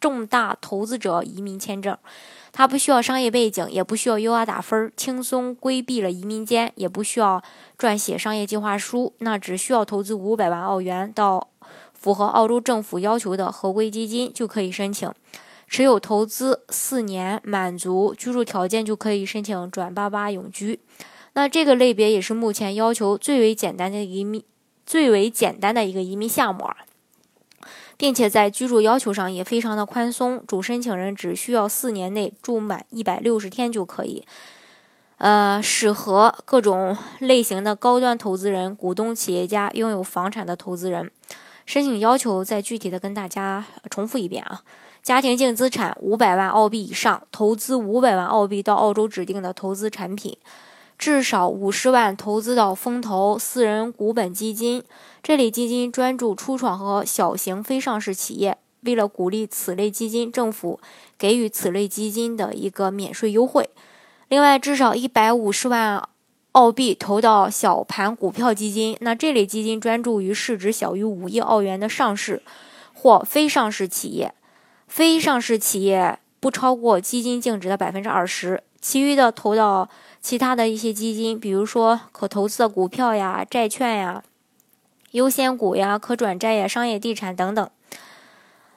[0.00, 1.96] 重大投资者移民签证，
[2.50, 7.42] 它不需要商业背景，也不需要 U R 打分，轻松规避了移民监，也不需要
[7.78, 11.48] 撰写商业计划书，那只需要投资五百万澳元到
[11.92, 15.12] 符合澳洲政府要求的合规基金就可以申请，
[15.68, 20.80] 持有投资四年，满足居住条件就可以申请转八八永居。
[21.34, 24.42] 那这个类别也是目前要求最为简单的移民，
[24.86, 26.64] 最为简单的一个移民项目。
[28.00, 34.24] 并且在居住要求上也非常的宽松，主申请人只需要四年内住满一百六十天就可以。
[35.18, 41.10] 呃，适合各种类型的高端投资人、股东、企业家、拥有房产的投资人。
[41.66, 44.62] 申请要求再具体的跟大家重复一遍啊：
[45.02, 50.38] 家庭净资产五百万澳币以上，投资五百万澳币到澳洲指定的投资产品。
[51.00, 54.84] 至少五十万投资到风投私人股本基金，
[55.22, 58.58] 这类基金专注初创和小型非上市企业。
[58.82, 60.78] 为了鼓励此类基金，政府
[61.16, 63.70] 给予此类基金的一个免税优惠。
[64.28, 66.06] 另外，至少一百五十万
[66.52, 72.42] 澳币投到小盘股票基金，那这类基金专注于市值小于五亿澳元的上市
[72.92, 74.34] 或非上市企业，
[74.86, 79.88] 非上市企业不超过基金净值的百分之二十，其余的投到。
[80.22, 84.22] 其他的一些基金，比如说可投资的股票呀、债券呀、
[85.12, 87.70] 优先股呀、可转债呀、商业地产等等。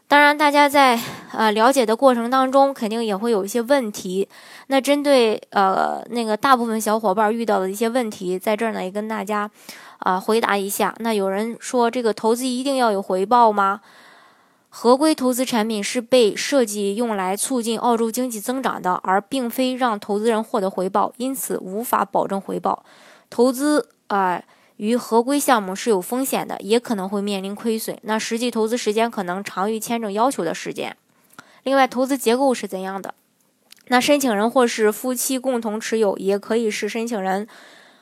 [0.08, 0.98] 当然，大家在
[1.34, 4.30] 呃了解的过程当中，肯定也会有一些问题。
[4.68, 9.52] 那针对呃那个大部分小伙伴遇到的一些问题，在这儿呢也跟大家
[10.00, 10.96] 啊回答一下。
[11.00, 13.82] 那有人说，这个投资一定要有回报吗？
[14.76, 22.84] 合规投资产品是被设计用来促进澳洲经济增长的，而并非让投资人获得回报，因此无法保证回报。
[23.30, 24.42] 投资啊
[24.78, 27.96] 与合规项目是有风险的，也可能会面临亏损。
[28.02, 30.98] 那实际投资时间可能长于签证要求的时间。
[31.62, 33.14] 另外，投资结构是怎样的？
[33.90, 37.48] 那申请人或是夫妻共同持有，也可以是申请人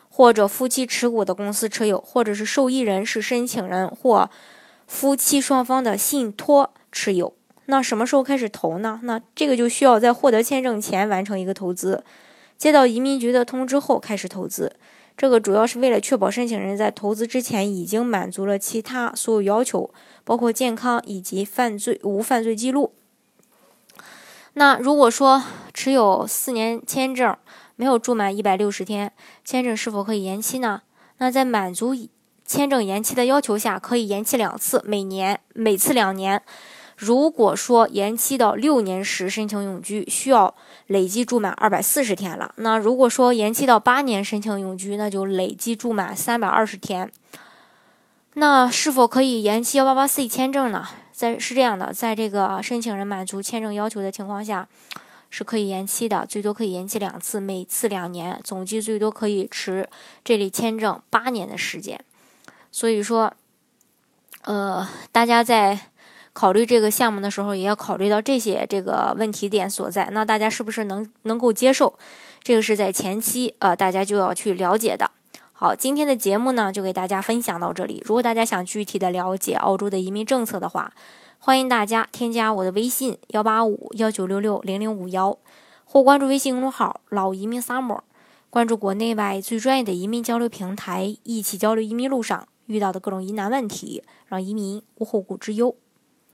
[0.10, 4.30] 或者夫妻持股的公司持有，或者是受益人是申请人或。
[4.92, 7.34] 夫妻双方的信托持有，
[7.68, 9.00] 那什么时候开始投呢？
[9.04, 12.04] 那这个就需要在获得签证前完成一个投资，
[12.58, 14.76] 接到移民局的通知后开始投资。
[15.16, 19.90] 这个主要是为了确保申请人在投资之前已经满足了其他所有要求，
[20.26, 22.92] 包括健康以及犯罪无犯罪记录。
[24.54, 25.42] 那如果说
[25.74, 27.36] 持有四年签证
[27.78, 29.14] 没有住满一百六十天，
[29.46, 30.82] 签证是否可以延期呢？
[31.20, 31.96] 那在满足
[32.52, 36.42] 签证延期的要求下，可以延期两次，每年每次两年。
[36.98, 40.54] 如果说延期到六年时申请永居，需要
[40.88, 42.54] 累计住满二百四十天了。
[42.58, 47.10] 那如果说延期到八年申请永居，那就累计住满三百二十天。
[48.34, 50.86] 那是否可以延期幺八八 C 签证呢？
[51.14, 54.68] 在是这样的，在这个申请人满足签证要求的情况下，
[55.30, 59.88] 是可以延期的，最多可以延期两次，每次两年，总计最多可以持
[60.24, 62.04] 这类签证八年的时间。
[62.72, 63.34] 所以说，
[64.44, 65.78] 呃，大家在
[66.34, 70.10] 考虑这个项目的时候，也要考虑到这些这个问题点所在。
[70.12, 72.00] 那大家是不是能能够接受？
[72.42, 75.12] 这个是在前期呃，大家就要去了解的。
[75.52, 78.02] 好，今天的节目呢，就给大家分享到这里。
[78.06, 80.92] 如果大家想具体的了解澳洲的移民政策的话，
[81.38, 85.38] 欢迎大家添加我的微信幺八五幺九六六零零五幺，
[85.86, 88.00] 或关注微信公众号“老移民 summer”，
[88.50, 92.48] 关注国内外最专业的移民交流平台，一起交流移民路上。
[92.72, 95.76] 遇到的各种疑难问题，让移民无后顾之忧。